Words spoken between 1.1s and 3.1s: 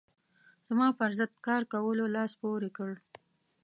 ضد کار کولو لاس پورې کړ.